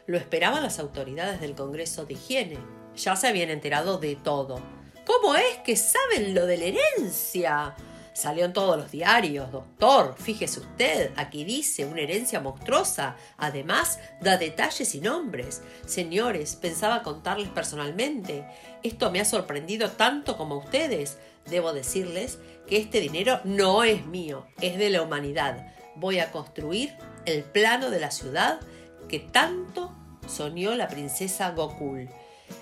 Lo 0.05 0.17
esperaban 0.17 0.63
las 0.63 0.79
autoridades 0.79 1.39
del 1.39 1.55
Congreso 1.55 2.03
de 2.03 2.15
Higiene. 2.15 2.57
Ya 2.97 3.15
se 3.15 3.29
habían 3.29 3.49
enterado 3.49 3.99
de 3.99 4.17
todo. 4.17 4.59
¿Cómo 5.05 5.35
es 5.35 5.59
que 5.63 5.77
saben 5.77 6.35
lo 6.35 6.47
de 6.47 6.57
la 6.57 6.65
herencia? 6.65 7.75
Salió 8.13 8.43
en 8.45 8.53
todos 8.53 8.77
los 8.77 8.91
diarios, 8.91 9.51
doctor. 9.51 10.15
Fíjese 10.17 10.59
usted, 10.59 11.11
aquí 11.15 11.45
dice 11.45 11.85
una 11.85 12.01
herencia 12.01 12.41
monstruosa. 12.41 13.15
Además, 13.37 13.99
da 14.19 14.37
detalles 14.37 14.93
y 14.95 15.01
nombres. 15.01 15.61
Señores, 15.85 16.55
pensaba 16.55 17.03
contarles 17.03 17.49
personalmente. 17.49 18.45
Esto 18.83 19.11
me 19.11 19.21
ha 19.21 19.25
sorprendido 19.25 19.91
tanto 19.91 20.37
como 20.37 20.57
ustedes. 20.57 21.17
Debo 21.49 21.73
decirles 21.73 22.37
que 22.67 22.77
este 22.77 22.99
dinero 22.99 23.39
no 23.45 23.83
es 23.83 24.05
mío, 24.05 24.45
es 24.61 24.77
de 24.77 24.89
la 24.89 25.01
humanidad. 25.01 25.73
Voy 25.95 26.19
a 26.19 26.31
construir 26.31 26.95
el 27.25 27.43
plano 27.43 27.89
de 27.89 27.99
la 27.99 28.11
ciudad 28.11 28.59
que 29.07 29.19
tanto 29.19 29.91
soñó 30.27 30.75
la 30.75 30.87
princesa 30.87 31.51
Gokul. 31.51 32.09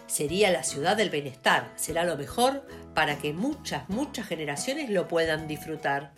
Sería 0.08 0.52
la 0.52 0.64
ciudad 0.64 0.98
del 0.98 1.10
bienestar, 1.10 1.72
será 1.76 2.04
lo 2.04 2.18
mejor 2.18 2.66
para 2.94 3.18
que 3.18 3.34
muchas, 3.34 3.88
muchas 3.90 4.28
generaciones 4.28 4.90
lo 4.90 5.08
puedan 5.08 5.48
disfrutar. 5.48 6.12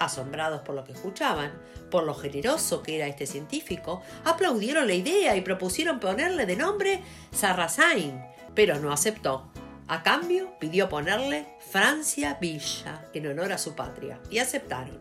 Asombrados 0.00 0.62
por 0.62 0.74
lo 0.74 0.84
que 0.84 0.92
escuchaban, 0.92 1.52
por 1.90 2.04
lo 2.04 2.14
generoso 2.14 2.82
que 2.82 2.96
era 2.96 3.06
este 3.06 3.26
científico, 3.26 4.02
aplaudieron 4.24 4.86
la 4.86 4.94
idea 4.94 5.36
y 5.36 5.40
propusieron 5.40 6.00
ponerle 6.00 6.46
de 6.46 6.56
nombre 6.56 7.00
Sarrasain, 7.32 8.20
pero 8.54 8.78
no 8.78 8.92
aceptó. 8.92 9.50
A 9.86 10.02
cambio, 10.02 10.58
pidió 10.58 10.88
ponerle 10.88 11.46
Francia 11.70 12.38
Villa 12.40 13.04
en 13.12 13.26
honor 13.26 13.52
a 13.52 13.58
su 13.58 13.74
patria 13.74 14.18
y 14.30 14.38
aceptaron. 14.38 14.98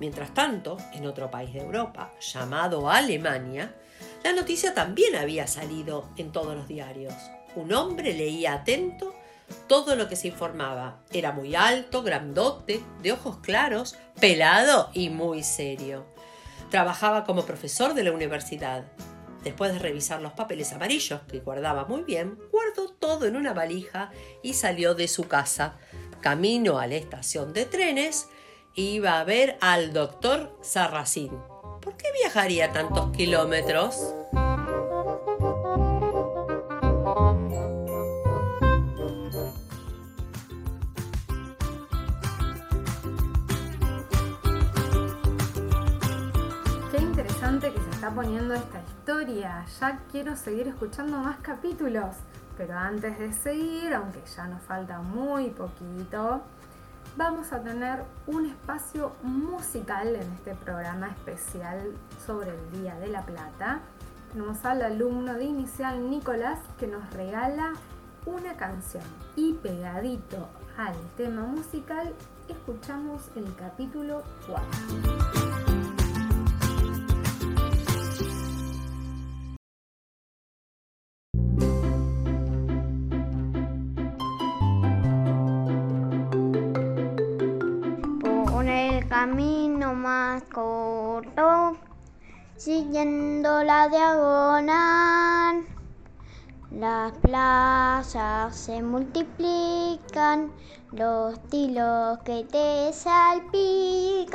Mientras 0.00 0.34
tanto, 0.34 0.78
en 0.94 1.06
otro 1.06 1.30
país 1.30 1.52
de 1.52 1.60
Europa, 1.60 2.12
llamado 2.20 2.90
Alemania, 2.90 3.74
la 4.22 4.32
noticia 4.32 4.74
también 4.74 5.16
había 5.16 5.46
salido 5.46 6.10
en 6.16 6.32
todos 6.32 6.54
los 6.54 6.68
diarios. 6.68 7.14
Un 7.54 7.72
hombre 7.72 8.12
leía 8.12 8.54
atento 8.54 9.14
todo 9.66 9.96
lo 9.96 10.08
que 10.08 10.16
se 10.16 10.28
informaba. 10.28 11.00
Era 11.12 11.32
muy 11.32 11.54
alto, 11.54 12.02
grandote, 12.02 12.82
de 13.02 13.12
ojos 13.12 13.38
claros, 13.38 13.96
pelado 14.20 14.90
y 14.92 15.08
muy 15.08 15.42
serio. 15.42 16.06
Trabajaba 16.70 17.24
como 17.24 17.44
profesor 17.44 17.94
de 17.94 18.04
la 18.04 18.12
universidad. 18.12 18.84
Después 19.42 19.72
de 19.72 19.78
revisar 19.78 20.20
los 20.20 20.34
papeles 20.34 20.72
amarillos 20.72 21.22
que 21.22 21.40
guardaba 21.40 21.86
muy 21.86 22.02
bien, 22.02 22.38
guardó 22.52 22.90
todo 22.90 23.26
en 23.26 23.36
una 23.36 23.54
valija 23.54 24.10
y 24.42 24.54
salió 24.54 24.94
de 24.94 25.08
su 25.08 25.26
casa. 25.28 25.78
Camino 26.20 26.78
a 26.78 26.86
la 26.86 26.96
estación 26.96 27.54
de 27.54 27.64
trenes, 27.64 28.28
iba 28.74 29.18
a 29.18 29.24
ver 29.24 29.56
al 29.62 29.92
doctor 29.94 30.56
Sarracín. 30.60 31.49
¿Por 31.80 31.96
qué 31.96 32.08
viajaría 32.12 32.72
tantos 32.72 33.10
kilómetros? 33.16 34.14
poniendo 48.14 48.54
esta 48.54 48.80
historia. 48.80 49.64
Ya 49.80 50.00
quiero 50.10 50.36
seguir 50.36 50.68
escuchando 50.68 51.18
más 51.18 51.38
capítulos. 51.40 52.16
Pero 52.56 52.76
antes 52.76 53.18
de 53.18 53.32
seguir, 53.32 53.94
aunque 53.94 54.20
ya 54.36 54.46
nos 54.46 54.62
falta 54.62 54.98
muy 54.98 55.50
poquito, 55.50 56.42
vamos 57.16 57.52
a 57.52 57.60
tener 57.62 58.04
un 58.26 58.46
espacio 58.46 59.12
musical 59.22 60.14
en 60.14 60.32
este 60.32 60.54
programa 60.54 61.08
especial 61.08 61.94
sobre 62.24 62.50
el 62.50 62.80
Día 62.80 62.94
de 62.96 63.08
la 63.08 63.24
Plata. 63.24 63.80
Tenemos 64.32 64.64
al 64.64 64.82
alumno 64.82 65.34
de 65.34 65.44
inicial 65.44 66.08
Nicolás 66.08 66.58
que 66.78 66.86
nos 66.86 67.12
regala 67.12 67.72
una 68.26 68.54
canción 68.56 69.04
y 69.36 69.54
pegadito 69.54 70.48
al 70.76 70.94
tema 71.16 71.42
musical 71.42 72.14
escuchamos 72.48 73.22
el 73.36 73.54
capítulo 73.54 74.22
4. 74.46 75.69
Camino 89.10 89.92
más 89.92 90.44
corto, 90.44 91.76
siguiendo 92.56 93.64
la 93.64 93.88
diagonal. 93.88 95.64
Las 96.70 97.12
plazas 97.18 98.56
se 98.56 98.80
multiplican, 98.80 100.52
los 100.92 101.42
tilos 101.48 102.20
que 102.20 102.44
te 102.44 102.92
salpican 102.92 104.30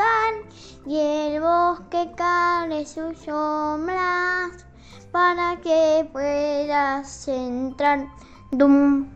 y 0.86 1.00
el 1.00 1.41
bosque 1.41 2.12
cae 2.17 2.86
sus 2.86 3.17
sombras 3.20 4.65
para 5.13 5.55
que 5.62 6.10
puedas 6.12 7.29
entrar. 7.29 8.10
Dum. 8.51 9.14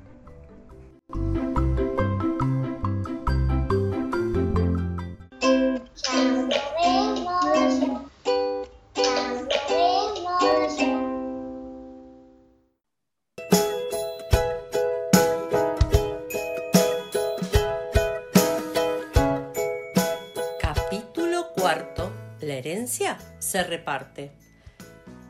Se 23.50 23.64
reparte. 23.64 24.32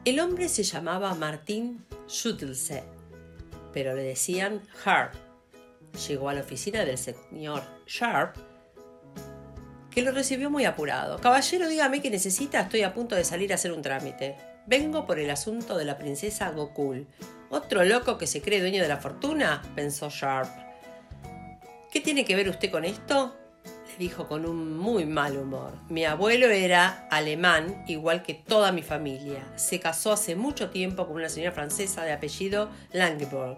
El 0.03 0.19
hombre 0.19 0.49
se 0.49 0.63
llamaba 0.63 1.15
Martín 1.15 1.85
Schüttelse, 2.09 2.83
pero 3.71 3.95
le 3.95 4.03
decían 4.03 4.61
Hart. 4.83 5.15
Llegó 6.07 6.27
a 6.27 6.33
la 6.33 6.41
oficina 6.41 6.83
del 6.83 6.97
señor 6.97 7.63
Sharp, 7.87 8.35
que 9.89 10.01
lo 10.01 10.11
recibió 10.11 10.49
muy 10.49 10.65
apurado. 10.65 11.17
Caballero, 11.19 11.69
dígame 11.69 12.01
qué 12.01 12.09
necesita, 12.09 12.59
estoy 12.59 12.83
a 12.83 12.93
punto 12.93 13.15
de 13.15 13.23
salir 13.23 13.53
a 13.53 13.55
hacer 13.55 13.71
un 13.71 13.81
trámite. 13.81 14.35
Vengo 14.67 15.05
por 15.05 15.17
el 15.17 15.29
asunto 15.29 15.77
de 15.77 15.85
la 15.85 15.97
princesa 15.97 16.51
Gokul. 16.51 17.07
¿Otro 17.49 17.85
loco 17.85 18.17
que 18.17 18.27
se 18.27 18.41
cree 18.41 18.59
dueño 18.59 18.81
de 18.81 18.89
la 18.89 18.97
fortuna? 18.97 19.61
pensó 19.75 20.09
Sharp. 20.09 20.49
¿Qué 21.89 22.01
tiene 22.01 22.25
que 22.25 22.35
ver 22.35 22.49
usted 22.49 22.69
con 22.69 22.83
esto? 22.83 23.38
Dijo 23.99 24.27
con 24.27 24.45
un 24.45 24.77
muy 24.77 25.05
mal 25.05 25.37
humor. 25.37 25.73
Mi 25.89 26.05
abuelo 26.05 26.47
era 26.47 27.05
alemán, 27.11 27.83
igual 27.85 28.23
que 28.23 28.33
toda 28.33 28.71
mi 28.71 28.81
familia. 28.81 29.43
Se 29.57 29.81
casó 29.81 30.13
hace 30.13 30.37
mucho 30.37 30.69
tiempo 30.69 31.05
con 31.05 31.17
una 31.17 31.27
señora 31.27 31.51
francesa 31.51 32.05
de 32.05 32.13
apellido 32.13 32.69
Langeborg, 32.93 33.57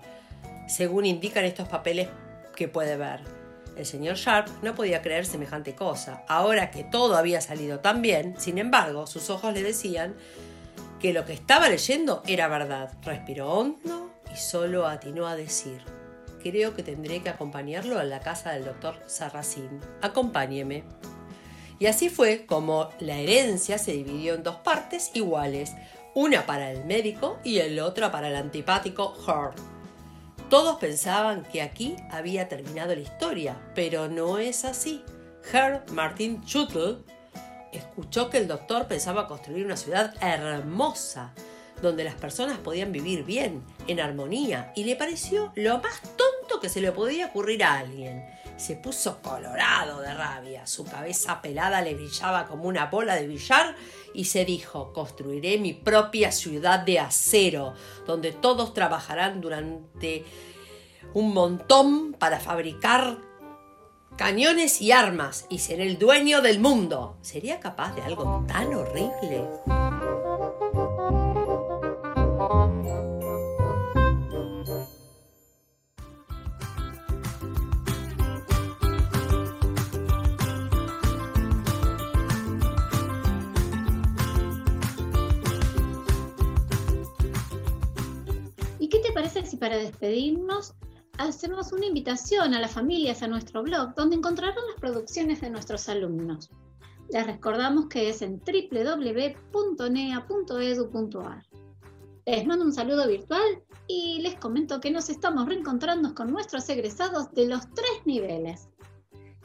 según 0.68 1.06
indican 1.06 1.46
estos 1.46 1.68
papeles 1.68 2.10
que 2.56 2.68
puede 2.68 2.98
ver. 2.98 3.22
El 3.78 3.86
señor 3.86 4.16
Sharp 4.16 4.50
no 4.64 4.74
podía 4.74 5.04
creer 5.04 5.28
semejante 5.28 5.76
cosa. 5.76 6.24
Ahora 6.28 6.72
que 6.72 6.84
todo 6.84 7.16
había 7.16 7.40
salido 7.40 7.80
tan 7.80 8.02
bien, 8.02 8.34
sin 8.38 8.58
embargo, 8.58 9.06
sus 9.06 9.30
ojos 9.30 9.54
le 9.54 9.62
decían 9.62 10.16
que 11.00 11.14
lo 11.14 11.24
que 11.24 11.34
estaba 11.34 11.70
leyendo 11.70 12.24
era 12.26 12.48
verdad. 12.48 12.92
Respiró 13.04 13.52
hondo 13.52 14.10
y 14.34 14.38
solo 14.38 14.88
atinó 14.88 15.28
a 15.28 15.36
decir, 15.36 15.82
creo 16.42 16.76
que 16.76 16.84
tendré 16.84 17.22
que 17.22 17.30
acompañarlo 17.30 18.00
a 18.00 18.04
la 18.04 18.20
casa 18.20 18.52
del 18.52 18.66
doctor 18.66 18.96
Sarracín. 19.08 19.80
Acompáñeme. 20.02 20.84
Y 21.80 21.88
así 21.88 22.10
fue 22.10 22.46
como 22.46 22.90
la 23.00 23.18
herencia 23.18 23.78
se 23.78 23.94
dividió 23.94 24.36
en 24.36 24.44
dos 24.44 24.58
partes 24.58 25.12
iguales, 25.16 25.74
una 26.14 26.46
para 26.46 26.72
el 26.72 26.86
médico 26.86 27.40
y 27.44 27.58
el 27.60 27.80
otra 27.80 28.12
para 28.12 28.28
el 28.28 28.36
antipático 28.36 29.16
Hurt. 29.26 29.58
Todos 30.50 30.78
pensaban 30.80 31.44
que 31.44 31.62
aquí 31.62 31.96
había 32.12 32.50
terminado 32.50 32.94
la 32.94 33.02
historia, 33.02 33.58
pero 33.74 34.10
no 34.10 34.38
es 34.38 34.66
así. 34.66 35.04
Herr 35.52 35.84
Martin 35.92 36.44
Schuttle 36.44 36.98
escuchó 37.72 38.30
que 38.30 38.38
el 38.38 38.48
doctor 38.48 38.88
pensaba 38.88 39.28
construir 39.28 39.66
una 39.66 39.78
ciudad 39.78 40.14
hermosa, 40.22 41.34
donde 41.82 42.04
las 42.04 42.16
personas 42.16 42.58
podían 42.60 42.92
vivir 42.92 43.24
bien, 43.24 43.64
en 43.88 44.00
armonía, 44.00 44.72
y 44.76 44.84
le 44.84 44.96
pareció 44.96 45.52
lo 45.56 45.80
más 45.80 46.02
tonto 46.02 46.60
que 46.62 46.70
se 46.70 46.82
le 46.82 46.92
podía 46.92 47.28
ocurrir 47.28 47.64
a 47.64 47.80
alguien. 47.80 48.24
Se 48.58 48.76
puso 48.76 49.22
colorado 49.22 50.02
de 50.02 50.14
rabia, 50.14 50.68
su 50.68 50.86
cabeza 50.86 51.42
pelada 51.42 51.82
le 51.82 51.96
brillaba 51.96 52.48
como 52.48 52.66
una 52.66 52.86
bola 52.86 53.16
de 53.16 53.26
billar 53.26 53.76
y 54.14 54.26
se 54.26 54.46
dijo, 54.46 54.94
construiré 54.94 55.58
mi 55.58 55.74
propia 55.74 56.32
ciudad 56.32 56.80
de 56.80 57.00
acero, 57.00 57.74
donde 58.06 58.32
todos 58.32 58.74
trabajarán 58.74 59.42
durante 59.42 60.26
un 61.14 61.34
montón 61.34 62.14
para 62.14 62.40
fabricar 62.40 63.18
cañones 64.16 64.82
y 64.82 64.92
armas 64.92 65.48
y 65.50 65.60
seré 65.60 65.88
el 65.88 65.98
dueño 65.98 66.42
del 66.42 66.60
mundo. 66.60 67.18
¿Sería 67.22 67.60
capaz 67.60 67.96
de 67.96 68.04
algo 68.04 68.46
tan 68.48 68.74
horrible? 68.74 69.48
Hacemos 91.42 91.74
una 91.74 91.88
invitación 91.88 92.54
a 92.54 92.60
las 92.60 92.72
familias 92.72 93.24
a 93.24 93.28
nuestro 93.28 93.64
blog, 93.64 93.96
donde 93.96 94.16
encontrarán 94.16 94.64
las 94.70 94.80
producciones 94.80 95.42
de 95.42 95.50
nuestros 95.50 95.90
alumnos? 95.90 96.52
Les 97.10 97.26
recordamos 97.26 97.88
que 97.88 98.10
es 98.10 98.22
en 98.22 98.40
www.nea.edu.ar. 98.40 99.42
Les 102.28 102.46
mando 102.46 102.64
un 102.64 102.74
saludo 102.74 103.08
virtual 103.08 103.64
y 103.88 104.20
les 104.22 104.36
comento 104.36 104.80
que 104.80 104.92
nos 104.92 105.10
estamos 105.10 105.48
reencontrando 105.48 106.14
con 106.14 106.32
nuestros 106.32 106.70
egresados 106.70 107.32
de 107.32 107.48
los 107.48 107.68
tres 107.74 108.06
niveles. 108.06 108.70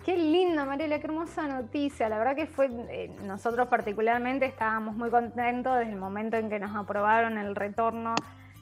Qué 0.04 0.18
linda, 0.18 0.66
Mariela, 0.66 0.98
qué 0.98 1.06
hermosa 1.06 1.46
noticia. 1.46 2.10
La 2.10 2.18
verdad 2.18 2.36
que 2.36 2.46
fue, 2.46 2.66
eh, 2.90 3.08
nosotros 3.24 3.68
particularmente 3.68 4.44
estábamos 4.44 4.96
muy 4.96 5.08
contentos 5.08 5.78
desde 5.78 5.92
el 5.92 5.98
momento 5.98 6.36
en 6.36 6.50
que 6.50 6.58
nos 6.58 6.76
aprobaron 6.76 7.38
el 7.38 7.56
retorno 7.56 8.14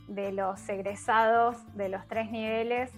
de 0.07 0.31
los 0.31 0.69
egresados 0.69 1.57
de 1.75 1.89
los 1.89 2.07
tres 2.07 2.31
niveles 2.31 2.93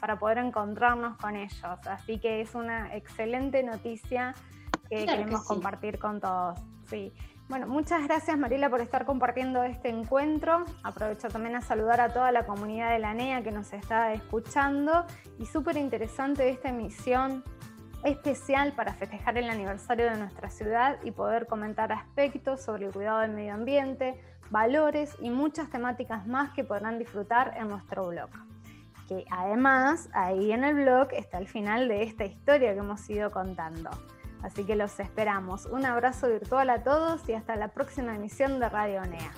para, 0.00 0.16
poder 0.18 0.38
encontrarnos 0.38 1.16
con 1.18 1.36
ellos. 1.36 1.62
Así 1.86 2.18
que 2.18 2.40
es 2.40 2.56
una 2.56 2.96
excelente 2.96 3.62
noticia 3.62 4.34
que 4.88 5.06
queremos 5.06 5.44
compartir 5.46 6.00
con 6.00 6.20
todos. 6.20 6.58
Sí. 6.88 7.12
Bueno, 7.48 7.68
muchas 7.68 8.02
gracias 8.02 8.36
Mariela 8.36 8.70
por 8.70 8.80
estar 8.80 9.04
compartiendo 9.06 9.62
este 9.62 9.88
encuentro. 9.88 10.64
Aprovecho 10.82 11.28
también 11.28 11.54
a 11.54 11.60
saludar 11.60 12.00
a 12.00 12.12
toda 12.12 12.32
la 12.32 12.44
comunidad 12.44 12.90
de 12.90 12.98
la 12.98 13.14
NEA 13.14 13.44
que 13.44 13.52
nos 13.52 13.72
está 13.72 14.12
escuchando 14.12 15.06
y 15.38 15.46
súper 15.46 15.76
interesante 15.76 16.48
esta 16.48 16.70
emisión 16.70 17.44
especial 18.02 18.72
para 18.72 18.94
festejar 18.94 19.38
el 19.38 19.48
aniversario 19.48 20.06
de 20.10 20.16
nuestra 20.16 20.50
ciudad 20.50 20.98
y 21.04 21.12
poder 21.12 21.46
comentar 21.46 21.92
aspectos 21.92 22.62
sobre 22.62 22.86
el 22.86 22.92
cuidado 22.92 23.20
del 23.20 23.30
medio 23.30 23.54
ambiente, 23.54 24.20
valores 24.50 25.14
y 25.20 25.30
muchas 25.30 25.70
temáticas 25.70 26.26
más 26.26 26.52
que 26.52 26.64
podrán 26.64 26.98
disfrutar 26.98 27.54
en 27.56 27.68
nuestro 27.68 28.08
blog. 28.08 28.30
Que 29.08 29.24
además 29.30 30.08
ahí 30.12 30.52
en 30.52 30.64
el 30.64 30.74
blog 30.74 31.08
está 31.12 31.38
el 31.38 31.46
final 31.46 31.88
de 31.88 32.02
esta 32.02 32.24
historia 32.24 32.72
que 32.72 32.78
hemos 32.78 33.08
ido 33.10 33.30
contando. 33.30 33.90
Así 34.42 34.64
que 34.64 34.76
los 34.76 35.00
esperamos. 35.00 35.66
Un 35.66 35.86
abrazo 35.86 36.28
virtual 36.28 36.70
a 36.70 36.82
todos 36.82 37.26
y 37.28 37.32
hasta 37.32 37.56
la 37.56 37.68
próxima 37.68 38.14
emisión 38.14 38.60
de 38.60 38.68
Radio 38.68 39.02
NEA. 39.02 39.32